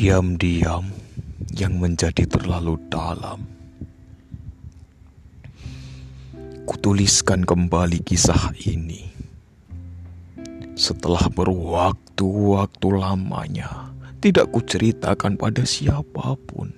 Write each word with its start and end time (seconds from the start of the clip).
Diam-diam 0.00 0.88
yang 1.60 1.76
menjadi 1.76 2.24
terlalu 2.24 2.80
dalam. 2.88 3.44
Kutuliskan 6.64 7.44
kembali 7.44 8.00
kisah 8.00 8.48
ini. 8.64 9.12
Setelah 10.72 11.28
berwaktu-waktu 11.28 12.88
lamanya, 12.96 13.92
tidak 14.24 14.48
kuceritakan 14.56 15.36
pada 15.36 15.68
siapa 15.68 16.32
pun. 16.48 16.72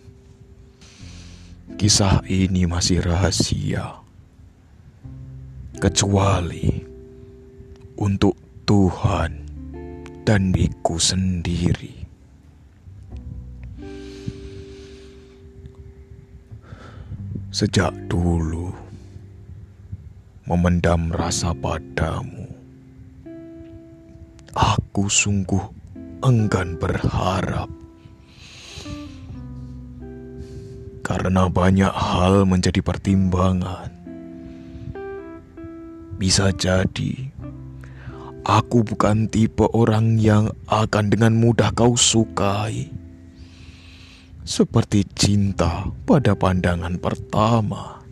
Kisah 1.78 2.26
ini 2.26 2.66
masih 2.66 3.06
rahasia. 3.06 4.02
Kecuali 5.78 6.74
untuk 8.02 8.34
Tuhan 8.66 9.46
dan 10.26 10.50
diriku 10.50 10.98
sendiri. 10.98 12.01
Sejak 17.62 17.94
dulu, 18.10 18.74
memendam 20.50 21.14
rasa 21.14 21.54
padamu, 21.54 22.50
aku 24.50 25.06
sungguh 25.06 25.62
enggan 26.26 26.74
berharap. 26.74 27.70
Karena 31.06 31.46
banyak 31.46 31.94
hal 31.94 32.50
menjadi 32.50 32.82
pertimbangan. 32.82 33.94
Bisa 36.18 36.50
jadi 36.58 37.30
aku 38.42 38.82
bukan 38.82 39.30
tipe 39.30 39.70
orang 39.70 40.18
yang 40.18 40.50
akan 40.66 41.14
dengan 41.14 41.38
mudah 41.38 41.70
kau 41.78 41.94
sukai 41.94 43.01
seperti 44.42 45.06
cinta 45.14 45.86
pada 46.02 46.34
pandangan 46.34 46.98
pertama. 46.98 48.02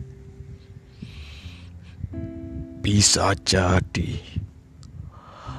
Bisa 2.81 3.35
jadi 3.45 4.17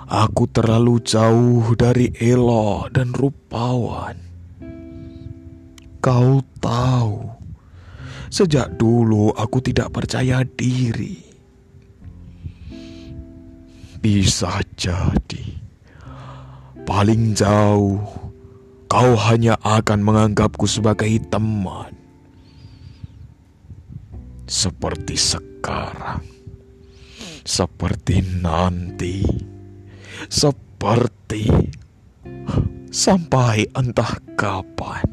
aku 0.09 0.45
terlalu 0.51 0.99
jauh 1.05 1.77
dari 1.77 2.11
Elo 2.19 2.89
dan 2.91 3.15
Rupawan. 3.15 4.17
Kau 6.03 6.43
tahu, 6.59 7.31
sejak 8.27 8.75
dulu 8.75 9.31
aku 9.39 9.63
tidak 9.63 9.95
percaya 9.95 10.43
diri. 10.43 11.31
Bisa 14.03 14.59
jadi 14.75 15.47
paling 16.83 17.39
jauh 17.39 18.03
kau 18.93 19.17
hanya 19.17 19.57
akan 19.65 20.05
menganggapku 20.05 20.69
sebagai 20.69 21.09
teman. 21.33 21.97
Seperti 24.45 25.17
sekarang, 25.17 26.21
seperti 27.41 28.21
nanti, 28.21 29.25
seperti 30.29 31.49
sampai 32.93 33.65
entah 33.73 34.13
kapan. 34.37 35.09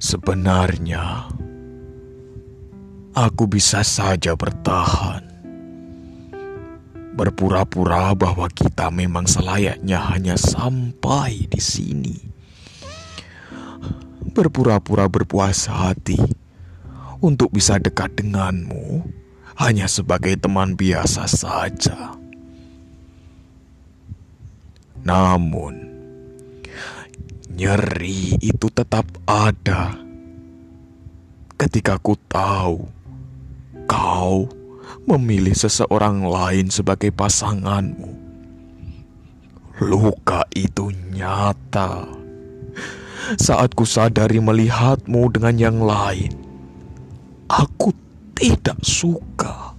Sebenarnya, 0.00 1.28
aku 3.12 3.44
bisa 3.44 3.84
saja 3.84 4.32
bertahan 4.32 5.37
berpura-pura 7.18 8.14
bahwa 8.14 8.46
kita 8.46 8.94
memang 8.94 9.26
selayaknya 9.26 9.98
hanya 10.14 10.38
sampai 10.38 11.50
di 11.50 11.58
sini. 11.58 12.16
Berpura-pura 14.30 15.10
berpuas 15.10 15.66
hati 15.66 16.14
untuk 17.18 17.50
bisa 17.50 17.82
dekat 17.82 18.14
denganmu 18.14 19.02
hanya 19.58 19.90
sebagai 19.90 20.38
teman 20.38 20.78
biasa 20.78 21.26
saja. 21.26 22.14
Namun, 25.02 25.74
nyeri 27.50 28.38
itu 28.38 28.70
tetap 28.70 29.10
ada 29.26 29.98
ketika 31.58 31.98
ku 31.98 32.14
tahu 32.30 32.86
kau 33.90 34.46
memilih 35.08 35.56
seseorang 35.56 36.24
lain 36.24 36.68
sebagai 36.68 37.12
pasanganmu. 37.12 38.12
Luka 39.84 40.42
itu 40.52 40.90
nyata. 41.14 42.04
Saat 43.38 43.76
ku 43.76 43.84
sadari 43.84 44.40
melihatmu 44.40 45.28
dengan 45.30 45.54
yang 45.58 45.78
lain, 45.84 46.32
aku 47.50 47.92
tidak 48.34 48.78
suka. 48.82 49.76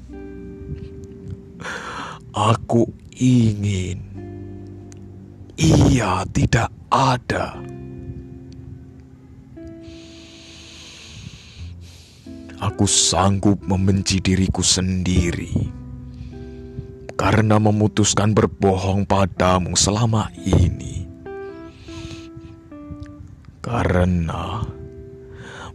Aku 2.30 2.88
ingin 3.20 4.00
ia 5.60 6.24
tidak 6.32 6.72
ada. 6.88 7.60
Aku 12.60 12.84
sanggup 12.84 13.64
membenci 13.64 14.20
diriku 14.20 14.60
sendiri 14.60 15.72
karena 17.20 17.60
memutuskan 17.60 18.32
berbohong 18.32 19.04
padamu 19.04 19.76
selama 19.76 20.32
ini. 20.40 21.04
Karena 23.60 24.64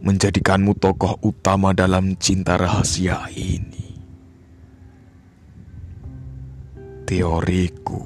menjadikanmu 0.01 0.73
tokoh 0.81 1.21
utama 1.21 1.69
dalam 1.73 2.17
cinta 2.17 2.57
rahasia 2.57 3.29
ini. 3.29 3.93
Teoriku 7.05 8.01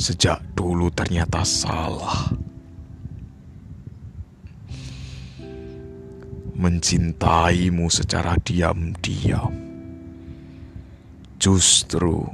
sejak 0.00 0.40
dulu 0.56 0.88
ternyata 0.88 1.44
salah. 1.44 2.32
Mencintaimu 6.60 7.88
secara 7.88 8.36
diam-diam, 8.36 9.50
justru 11.40 12.28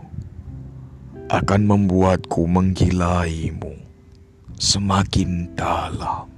akan 1.31 1.63
membuatku 1.63 2.45
menggilaimu 2.51 3.75
semakin 4.59 5.55
dalam. 5.55 6.36